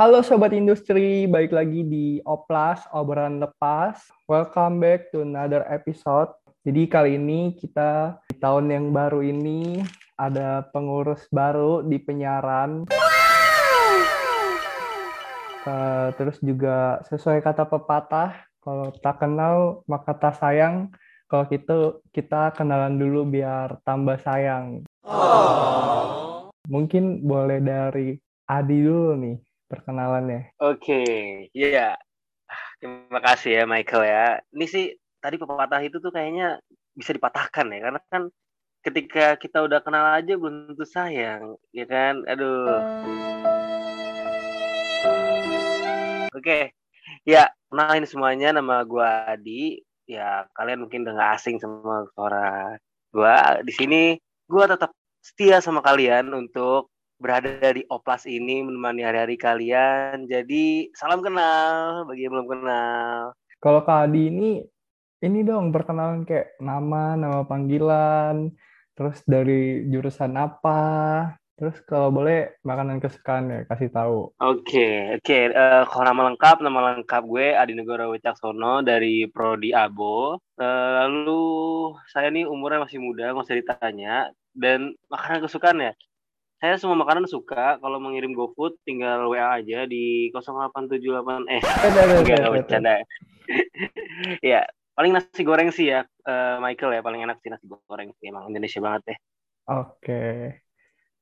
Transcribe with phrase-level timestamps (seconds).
[0.00, 4.00] Halo Sobat Industri, balik lagi di Oplas, obrolan lepas.
[4.24, 6.32] Welcome back to another episode.
[6.64, 9.84] Jadi kali ini kita di tahun yang baru ini
[10.16, 12.88] ada pengurus baru di penyiaran.
[15.68, 20.88] Uh, terus juga sesuai kata pepatah, kalau tak kenal maka tak sayang.
[21.28, 24.80] Kalau gitu kita kenalan dulu biar tambah sayang.
[25.04, 26.48] Oh.
[26.72, 28.16] Mungkin boleh dari
[28.48, 30.50] Adi dulu nih perkenalannya.
[30.58, 31.20] Oke, okay.
[31.54, 31.70] iya.
[31.70, 31.94] Yeah.
[32.82, 34.26] Terima kasih ya Michael ya.
[34.50, 34.84] Ini sih
[35.22, 36.58] tadi pepatah itu tuh kayaknya
[36.98, 38.22] bisa dipatahkan ya karena kan
[38.82, 42.24] ketika kita udah kenal aja belum tentu sayang, ya kan?
[42.26, 42.66] Aduh.
[46.34, 46.42] Oke.
[46.42, 46.62] Okay.
[47.28, 49.84] Ya, kenalin semuanya nama gua Adi.
[50.10, 52.74] Ya, kalian mungkin udah gak asing sama suara
[53.14, 53.62] gua.
[53.62, 54.18] Di sini
[54.50, 54.90] gua tetap
[55.20, 56.89] setia sama kalian untuk
[57.20, 60.24] berada di Oplas ini menemani hari-hari kalian.
[60.24, 63.36] Jadi salam kenal bagi yang belum kenal.
[63.60, 64.50] Kalau Kak Adi ini,
[65.20, 68.48] ini dong perkenalan kayak nama, nama panggilan,
[68.96, 70.80] terus dari jurusan apa,
[71.60, 74.32] terus kalau boleh makanan kesukaan ya kasih tahu.
[74.40, 75.24] Oke, okay, oke.
[75.28, 75.42] Okay.
[75.52, 80.40] Uh, eh, kalau nama lengkap, nama lengkap gue Adi Negoro Wicaksono dari Prodi Abo.
[80.56, 81.44] Uh, lalu
[82.08, 84.32] saya nih umurnya masih muda, nggak usah ditanya.
[84.56, 85.92] Dan makanan kesukaan ya,
[86.60, 87.80] saya semua makanan suka.
[87.80, 93.00] Kalau mengirim GoFood tinggal WA aja di 0878 eh enggak bercanda.
[94.52, 98.28] ya, paling nasi goreng sih ya uh, Michael ya paling enak sih nasi goreng sih
[98.28, 99.18] emang Indonesia banget deh.
[99.72, 100.24] Oke.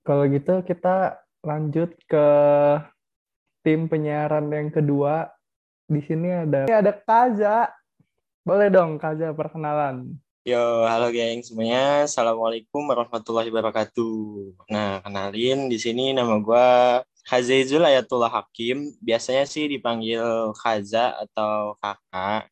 [0.02, 2.26] Kalau gitu kita lanjut ke
[3.62, 5.30] tim penyiaran yang kedua.
[5.88, 7.70] Di sini ada ini ada Kaza.
[8.42, 10.18] Boleh dong Kaza perkenalan.
[10.48, 12.08] Yo, halo geng semuanya.
[12.08, 14.16] Assalamualaikum warahmatullahi wabarakatuh.
[14.72, 16.68] Nah, kenalin di sini nama gue
[17.28, 18.96] Hazaizul Ayatullah Hakim.
[18.96, 20.24] Biasanya sih dipanggil
[20.56, 22.48] Haza atau kakak.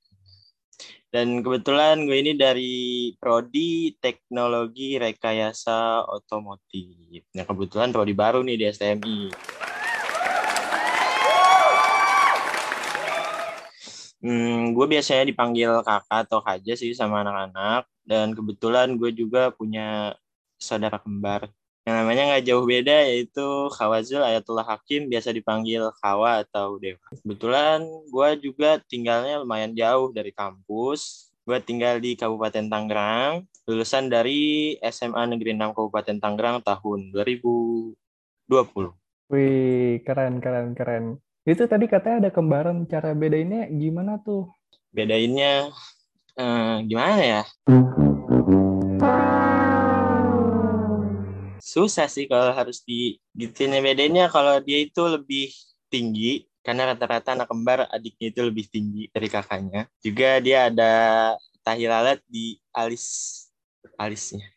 [1.09, 7.25] Dan kebetulan gue ini dari Prodi Teknologi Rekayasa Otomotif.
[7.33, 9.19] Nah, kebetulan Prodi baru nih di STMI.
[14.25, 17.85] Hmm, gue biasanya dipanggil kakak atau kaja sih sama anak-anak.
[18.07, 20.17] Dan kebetulan gue juga punya
[20.57, 21.51] saudara kembar.
[21.87, 26.99] Yang namanya nggak jauh beda yaitu Khawazul Ayatullah Hakim, biasa dipanggil Khawa atau Dewa.
[27.23, 31.31] Kebetulan gue juga tinggalnya lumayan jauh dari kampus.
[31.47, 37.95] Gue tinggal di Kabupaten Tangerang, lulusan dari SMA Negeri 6 Kabupaten Tangerang tahun 2020.
[39.31, 41.23] Wih, keren, keren, keren.
[41.47, 42.91] Itu tadi katanya ada kembaran.
[42.91, 44.51] Cara bedainnya gimana tuh?
[44.91, 45.71] Bedainnya
[46.35, 47.43] eh, gimana ya?
[51.63, 55.55] Susah sih kalau harus di gitunya bedainnya kalau dia itu lebih
[55.87, 59.87] tinggi karena rata-rata anak kembar adiknya itu lebih tinggi dari kakaknya.
[60.03, 60.95] Juga dia ada
[61.63, 63.07] tahi lalat di alis
[63.95, 64.56] alisnya.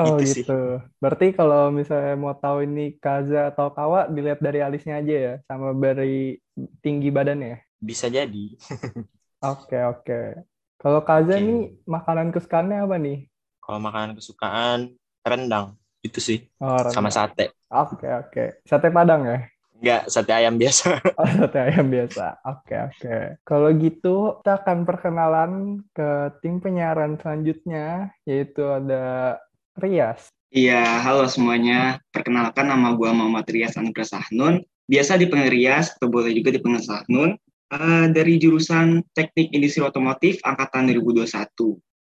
[0.00, 0.60] Oh gitu, gitu.
[0.96, 5.76] Berarti kalau misalnya mau tahu ini Kaza atau Kawa dilihat dari alisnya aja ya, sama
[5.76, 6.40] dari
[6.80, 7.60] tinggi badannya.
[7.76, 8.56] Bisa jadi.
[9.42, 10.46] Oke oke.
[10.78, 11.42] Kalau Kaza okay.
[11.42, 13.26] nih makanan kesukaannya apa nih?
[13.58, 14.94] Kalau makanan kesukaan
[15.26, 16.94] rendang itu sih, oh, rendang.
[16.94, 17.50] sama sate.
[17.66, 18.62] Oke oke.
[18.62, 19.42] Sate Padang ya?
[19.82, 20.94] Enggak, sate ayam biasa.
[21.18, 22.38] Oh, sate ayam biasa.
[22.46, 23.16] Oke, oke.
[23.42, 29.42] Kalau gitu, kita akan perkenalan ke tim penyiaran selanjutnya, yaitu ada
[29.76, 30.28] Rias.
[30.52, 31.96] Iya, halo semuanya.
[32.12, 34.60] Perkenalkan nama gue Muhammad Rias Anugrah Sahnun.
[34.84, 37.40] Biasa dipanggil Rias, atau boleh juga dipanggil Sahnun.
[37.72, 41.24] Uh, dari jurusan Teknik Industri Otomotif Angkatan 2021.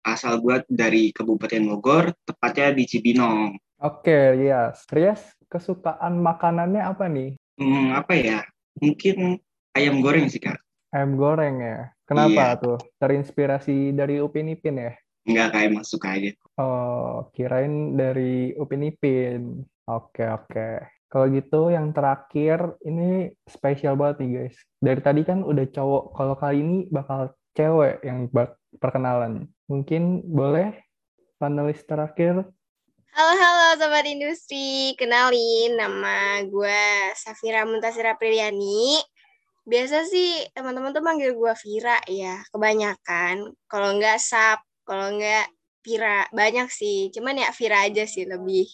[0.08, 3.60] Asal gue dari Kabupaten Bogor, tepatnya di Cibinong.
[3.84, 4.88] Oke, Rias.
[4.88, 7.36] Rias, kesukaan makanannya apa nih?
[7.60, 8.48] Hmm, apa ya?
[8.80, 9.44] Mungkin
[9.76, 10.56] ayam goreng sih, Kak.
[10.96, 11.92] Ayam goreng ya?
[12.08, 12.56] Kenapa iya.
[12.56, 12.80] tuh?
[13.04, 14.96] Terinspirasi dari Upin Ipin ya?
[15.28, 16.32] Enggak, kayak masuk aja.
[16.56, 19.68] Oh, kirain dari Upin Ipin.
[19.84, 20.88] Oke, oke.
[21.12, 24.58] Kalau gitu yang terakhir ini spesial banget nih guys.
[24.80, 28.32] Dari tadi kan udah cowok, kalau kali ini bakal cewek yang
[28.80, 29.52] perkenalan.
[29.68, 30.80] Mungkin boleh
[31.36, 32.48] panelis terakhir?
[33.12, 34.96] Halo, halo Sobat Industri.
[34.96, 36.84] Kenalin, nama gue
[37.20, 39.00] Safira Muntasira Priliani.
[39.68, 43.52] Biasa sih teman-teman tuh manggil gue Vira ya, kebanyakan.
[43.68, 45.52] Kalau enggak Sap, kalau enggak
[45.84, 47.12] Vira banyak sih.
[47.12, 48.68] Cuman ya Vira aja sih lebih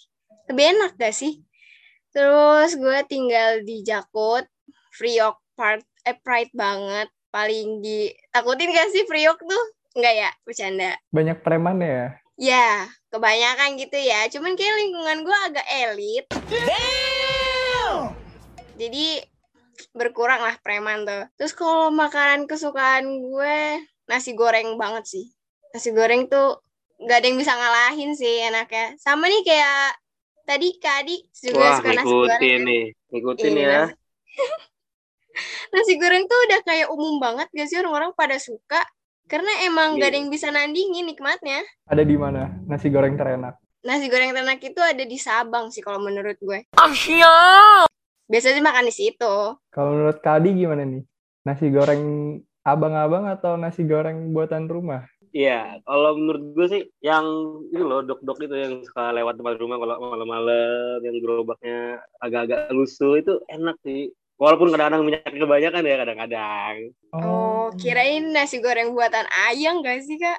[0.49, 1.41] lebih enak gak sih?
[2.13, 4.45] Terus gue tinggal di Jakut
[4.93, 7.09] Priok part eh Pride banget.
[7.33, 9.65] Paling ditakutin gak sih Priok tuh?
[9.97, 10.29] Enggak ya?
[10.45, 10.91] Bercanda.
[11.09, 12.17] Banyak preman ya?
[12.37, 14.29] Ya kebanyakan gitu ya.
[14.29, 16.25] Cuman kayak lingkungan gue agak elit.
[16.49, 18.23] Damn!
[18.77, 19.21] jadi
[19.93, 21.29] berkurang lah preman tuh.
[21.37, 23.57] Terus kalau makanan kesukaan gue
[24.09, 25.25] nasi goreng banget sih.
[25.73, 26.61] Nasi goreng tuh
[27.01, 28.93] nggak ada yang bisa ngalahin sih enaknya.
[28.95, 29.97] Sama nih kayak
[30.45, 32.29] tadi Kak Adi juga Wah, suka nasi goreng.
[32.29, 32.61] kan?
[32.61, 32.83] nih.
[33.09, 33.81] Ngikutin Iya, ya.
[33.81, 33.97] nasi-
[35.73, 38.85] nasi goreng tuh udah kayak umum banget gak sih orang-orang pada suka
[39.25, 40.19] karena emang gak ada Iya.
[40.21, 41.65] yang bisa nandingin nikmatnya.
[41.85, 43.57] Ada di mana nasi goreng terenak?
[43.81, 46.69] Nasi goreng terenak itu ada di Sabang sih kalau menurut gue.
[48.23, 49.35] Biasanya sih makan di situ.
[49.67, 51.01] Kalau menurut Kadi gimana nih?
[51.43, 52.03] Nasi goreng
[52.63, 55.03] abang-abang atau nasi goreng buatan rumah?
[55.33, 57.25] Iya, kalau menurut gue sih yang
[57.73, 63.17] itu loh dok-dok itu yang suka lewat tempat rumah kalau malam-malam yang gerobaknya agak-agak lusuh
[63.17, 64.13] itu enak sih.
[64.37, 66.75] Walaupun kadang-kadang minyaknya kebanyakan ya kadang-kadang.
[67.17, 70.37] Oh, kirain nasi goreng buatan ayang gak sih, Kak?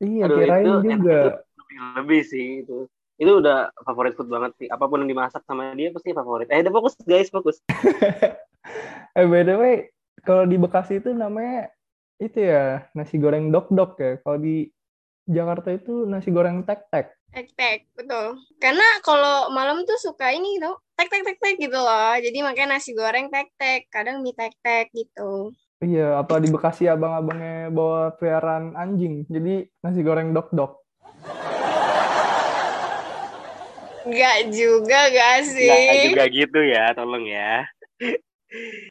[0.00, 1.20] iya Aduh, kirain itu juga.
[1.60, 2.88] Lebih, lebih sih itu.
[3.20, 4.68] Itu udah favorit food banget sih.
[4.72, 6.48] Apa pun yang dimasak sama dia pasti favorit.
[6.48, 7.60] Eh, udah fokus guys, fokus.
[9.12, 9.92] Eh by the way,
[10.24, 11.68] kalau di Bekasi itu namanya
[12.22, 14.12] itu ya nasi goreng dok-dok ya.
[14.22, 14.70] Kalau di
[15.26, 17.14] Jakarta itu nasi goreng tek-tek.
[17.32, 18.36] Tek-tek, betul.
[18.60, 22.14] Karena kalau malam tuh suka ini gitu, tek-tek-tek-tek gitu loh.
[22.20, 25.50] Jadi makanya nasi goreng tek-tek, kadang mie tek-tek gitu.
[25.82, 29.26] Iya, apa di Bekasi abang-abangnya bawa peliharaan anjing.
[29.26, 30.78] Jadi nasi goreng dok-dok.
[34.02, 35.66] Enggak juga gak sih?
[35.66, 37.64] Nggak juga gitu ya, tolong ya.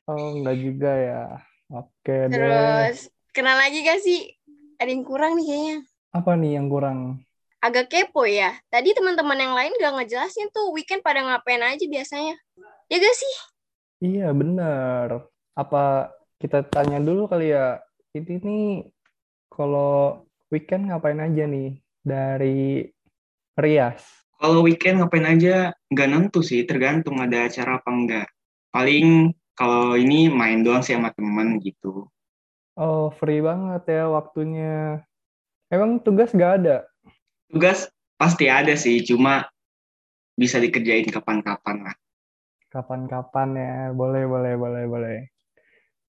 [0.08, 1.24] Oh, enggak juga ya.
[1.72, 2.92] Oke deh.
[3.32, 4.28] Kenal lagi gak sih?
[4.76, 5.78] Ada yang kurang nih kayaknya.
[6.12, 7.24] Apa nih yang kurang?
[7.64, 8.60] Agak kepo ya.
[8.68, 12.36] Tadi teman-teman yang lain gak ngejelasin tuh weekend pada ngapain aja biasanya.
[12.92, 13.34] Ya gak sih?
[14.04, 15.32] Iya, bener.
[15.56, 16.12] Apa
[16.44, 17.80] kita tanya dulu kali ya.
[18.12, 18.92] Ini nih
[19.48, 22.84] kalau weekend ngapain aja nih dari
[23.56, 24.28] Rias?
[24.44, 28.28] Kalau weekend ngapain aja nggak nentu sih, tergantung ada acara apa enggak.
[28.76, 32.12] Paling kalau ini main doang sih sama temen gitu.
[32.82, 35.06] Oh, free banget ya waktunya.
[35.70, 36.90] Emang tugas gak ada?
[37.46, 39.46] Tugas pasti ada sih, cuma
[40.34, 41.96] bisa dikerjain kapan-kapan lah.
[42.74, 43.74] Kapan-kapan ya.
[43.94, 45.18] Boleh, boleh, boleh, boleh.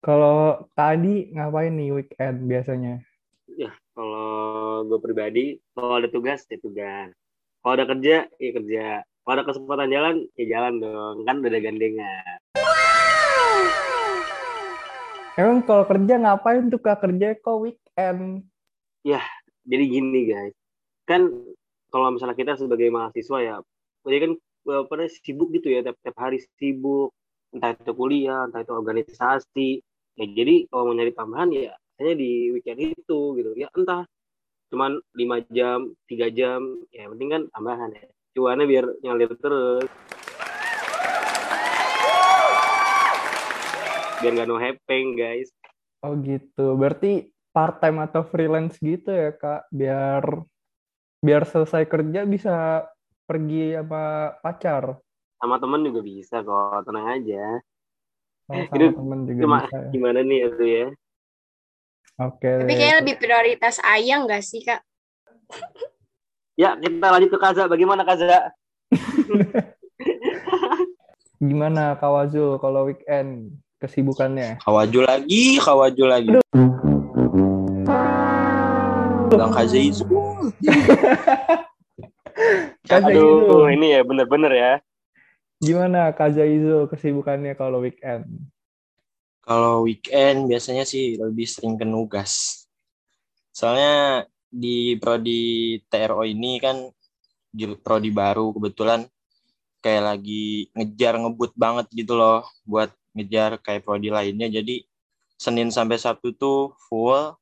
[0.03, 2.99] Kalau tadi ngapain nih weekend biasanya?
[3.95, 7.15] Kalau gue pribadi, kalau ada tugas, ya tugas.
[7.63, 9.07] Kalau ada kerja, ya kerja.
[9.07, 11.23] Kalau ada kesempatan jalan, ya jalan dong.
[11.31, 12.39] Kan udah ada gandengan.
[15.37, 18.49] Emang kalau kerja ngapain tuh kak kerja kok weekend?
[19.69, 20.57] Jadi gini guys,
[21.05, 21.29] kan
[21.93, 23.57] kalau misalnya kita sebagai mahasiswa ya,
[24.09, 27.13] jadi kan eh, namanya, sibuk gitu ya, tiap, tiap hari sibuk.
[27.53, 29.71] Entah itu kuliah, entah itu organisasi.
[30.17, 33.51] Ya jadi kalau mau nyari tambahan ya hanya di weekend itu gitu.
[33.61, 34.09] Ya entah
[34.73, 38.09] cuman 5 jam, 3 jam, ya penting kan tambahan ya.
[38.33, 39.85] Cuannya biar ngalir terus.
[44.21, 45.53] Biar nggak no hepeng guys.
[46.05, 46.77] Oh gitu.
[46.77, 49.69] Berarti part time atau freelance gitu ya kak?
[49.73, 50.25] Biar
[51.21, 52.87] biar selesai kerja bisa
[53.27, 54.97] pergi sama pacar.
[55.37, 57.61] Sama temen juga bisa kok, tenang aja.
[58.47, 59.91] Oh, sama Itu temen juga Cuma bisa ya.
[59.93, 60.87] gimana nih itu ya?
[62.17, 62.77] Oke Tapi deh.
[62.81, 64.81] kayaknya lebih prioritas ayang gak sih, Kak?
[66.57, 67.69] Ya, kita lanjut ke Kaza.
[67.69, 68.49] Bagaimana Kaza?
[71.37, 74.61] Gimana Kak Wazul kalau weekend kesibukannya?
[74.65, 76.31] Kawaju lagi, kawaju lagi.
[79.33, 80.07] Bang Kazaizu.
[82.87, 84.73] Kak Aduh, ini ya bener-bener ya.
[85.57, 88.29] gimana Kak Zaizul kesibukannya kalau weekend?
[89.41, 92.65] Kalau weekend biasanya sih lebih sering ke nugas.
[93.57, 96.77] Soalnya di prodi TRO ini kan
[97.81, 99.09] prodi baru kebetulan
[99.81, 104.53] kayak lagi ngejar ngebut banget gitu loh buat ngejar kayak prodi lainnya.
[104.53, 104.85] Jadi
[105.41, 107.33] Senin sampai Sabtu tuh full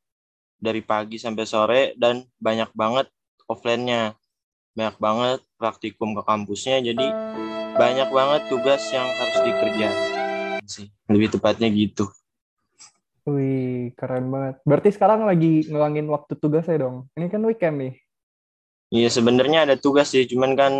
[0.59, 3.11] dari pagi sampai sore dan banyak banget
[3.50, 4.14] offline-nya.
[4.75, 7.07] Banyak banget praktikum ke kampusnya jadi
[7.75, 10.14] banyak banget tugas yang harus dikerjain
[10.66, 10.88] sih.
[11.07, 12.09] Lebih tepatnya gitu.
[13.25, 14.61] Wih, keren banget.
[14.69, 17.09] Berarti sekarang lagi ngelangin waktu tugasnya dong.
[17.16, 17.95] Ini kan weekend nih.
[18.93, 20.73] Iya sebenarnya ada tugas sih, cuman kan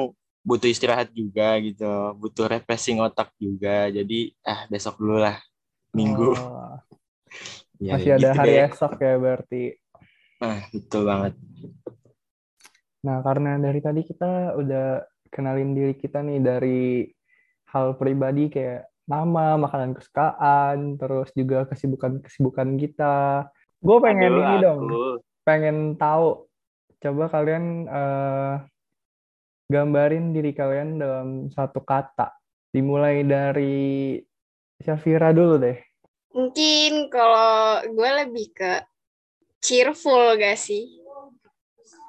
[0.49, 1.85] butuh istirahat juga gitu,
[2.21, 3.89] butuh refreshing otak juga.
[3.97, 5.37] Jadi ah besok dulu lah,
[5.97, 6.31] minggu.
[6.31, 6.79] Oh,
[7.83, 8.65] Ya, masih ada gitu hari deh.
[8.67, 9.63] esok ya berarti.
[10.43, 11.35] Ah betul banget.
[13.05, 16.81] Nah, karena dari tadi kita udah kenalin diri kita nih dari
[17.73, 23.17] hal pribadi kayak nama, makanan kesukaan, terus juga kesibukan-kesibukan kita.
[23.85, 25.21] Gue pengen Aduh, ini dong, aku.
[25.45, 26.49] pengen tahu.
[27.05, 28.53] Coba kalian eh,
[29.69, 32.33] gambarin diri kalian dalam satu kata.
[32.75, 34.19] Dimulai dari
[34.83, 35.79] Syafira dulu deh.
[36.35, 38.83] Mungkin kalau gue lebih ke
[39.63, 40.99] cheerful gak sih?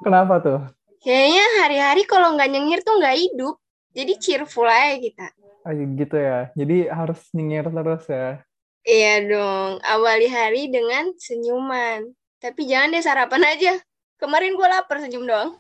[0.02, 0.62] Kenapa tuh?
[1.06, 3.56] Kayaknya hari-hari kalau nggak nyengir tuh nggak hidup.
[3.94, 5.28] Jadi cheerful aja kita.
[5.62, 6.50] Ah, gitu ya.
[6.58, 8.42] Jadi harus nyengir terus ya.
[8.86, 12.10] Iya dong, awali hari dengan senyuman.
[12.38, 13.74] Tapi jangan deh sarapan aja.
[14.18, 15.58] Kemarin gue lapar senyum doang.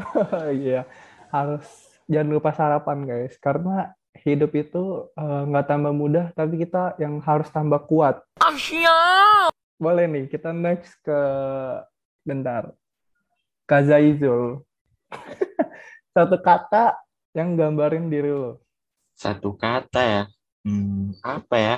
[0.64, 0.86] Iya,
[1.30, 1.66] harus
[2.10, 3.34] jangan lupa sarapan guys.
[3.38, 3.94] Karena
[4.26, 8.20] hidup itu eh, nggak tambah mudah, tapi kita yang harus tambah kuat.
[9.80, 11.20] Boleh nih, kita next ke
[12.26, 12.74] bentar.
[13.64, 14.66] Kazaizul.
[16.14, 16.98] Satu kata
[17.32, 18.60] yang gambarin diri lo.
[19.14, 20.22] Satu kata ya.
[20.66, 21.76] Hmm, apa ya?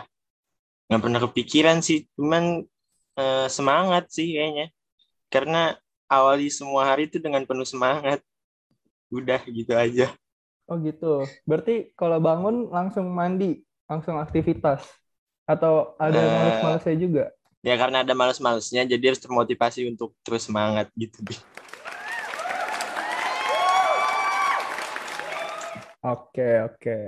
[0.88, 2.08] Nggak pernah kepikiran sih.
[2.16, 2.64] Cuman
[3.20, 4.72] eh, semangat sih kayaknya.
[5.28, 5.76] Karena
[6.12, 8.20] awali semua hari itu dengan penuh semangat.
[9.08, 10.12] Udah gitu aja.
[10.68, 11.24] Oh gitu.
[11.48, 14.84] Berarti kalau bangun langsung mandi, langsung aktivitas.
[15.48, 16.28] Atau ada Eh.
[16.28, 17.24] males-malesnya juga?
[17.62, 21.18] Ya karena ada males-malesnya, jadi harus termotivasi untuk terus semangat gitu.
[26.02, 26.98] Oke, oke.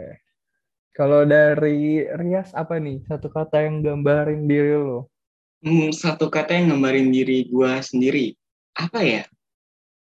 [0.95, 3.03] Kalau dari Rias apa nih?
[3.11, 5.11] Satu kata yang gambarin diri lo.
[5.59, 8.39] Hmm, satu kata yang gambarin diri gue sendiri.
[8.75, 9.23] Apa ya?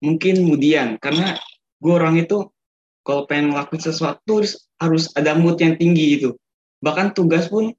[0.01, 1.37] Mungkin kemudian, karena
[1.81, 2.49] gue orang itu
[3.01, 6.37] kalau pengen ngelakuin sesuatu harus, harus ada mood yang tinggi gitu.
[6.85, 7.73] Bahkan tugas pun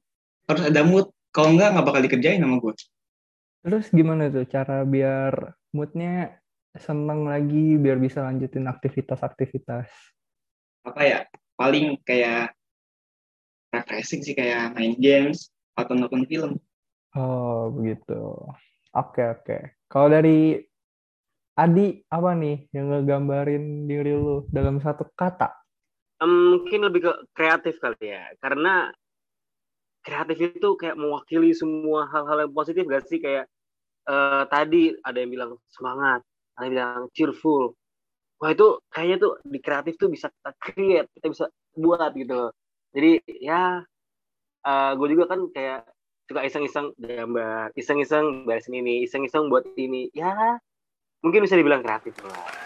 [0.49, 1.09] harus ada mood.
[1.31, 2.73] Kalau enggak, nggak bakal dikerjain sama gue.
[3.61, 6.41] Terus gimana tuh cara biar moodnya
[6.75, 9.87] seneng lagi, biar bisa lanjutin aktivitas-aktivitas?
[10.81, 11.19] Apa ya?
[11.55, 12.57] Paling kayak
[13.69, 16.57] refreshing sih, kayak main games atau nonton film.
[17.15, 18.19] Oh, begitu.
[18.91, 19.57] Oke, oke.
[19.87, 20.59] Kalau dari
[21.61, 25.53] Adi, apa nih yang ngegambarin diri lu dalam satu kata?
[26.25, 28.33] Mungkin lebih ke kreatif kali ya.
[28.41, 28.89] Karena
[30.01, 33.21] kreatif itu kayak mewakili semua hal-hal yang positif gak sih?
[33.21, 33.45] Kayak
[34.09, 36.25] eh, tadi ada yang bilang semangat
[36.57, 37.77] ada yang bilang cheerful.
[38.41, 41.45] Wah itu kayaknya tuh di kreatif tuh bisa kita create kita bisa
[41.77, 42.51] buat gitu loh.
[42.89, 43.85] Jadi ya
[44.97, 45.85] gue juga kan kayak
[46.25, 50.09] suka iseng-iseng gambar iseng-iseng beresin ini iseng-iseng buat ini.
[50.17, 50.57] Ya
[51.21, 52.61] mungkin bisa dibilang kreatif lah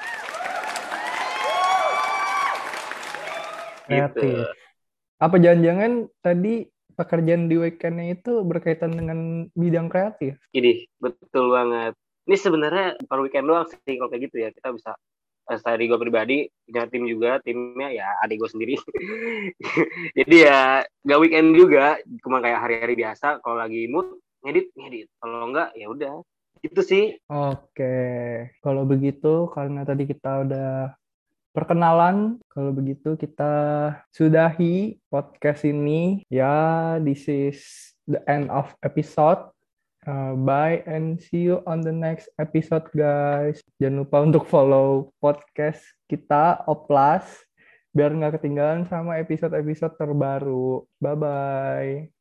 [3.86, 4.18] Kreatif.
[4.18, 4.44] Gitu.
[5.22, 10.42] Apa jangan-jangan tadi pekerjaan di weekendnya itu berkaitan dengan bidang kreatif?
[10.52, 11.94] Ini betul banget.
[12.26, 14.50] Ini sebenarnya per weekend doang sih kalau kayak gitu ya.
[14.50, 14.98] Kita bisa
[15.54, 18.76] eh, dari gue pribadi punya tim juga, timnya ya adik gue sendiri.
[20.18, 23.40] Jadi ya gak weekend juga, cuma kayak hari-hari biasa.
[23.46, 25.08] Kalau lagi mood ngedit ngedit.
[25.22, 26.16] Kalau enggak ya udah.
[26.62, 27.20] Itu sih.
[27.28, 27.98] Oke,
[28.62, 30.96] kalau begitu karena tadi kita udah
[31.56, 33.54] perkenalan, kalau begitu kita
[34.12, 36.28] sudahi podcast ini.
[36.28, 37.64] Ya, this is
[38.06, 39.52] the end of episode.
[40.06, 43.58] Uh, bye and see you on the next episode, guys.
[43.82, 47.26] Jangan lupa untuk follow podcast kita Oplas
[47.96, 50.84] biar nggak ketinggalan sama episode-episode terbaru.
[51.00, 52.15] Bye bye.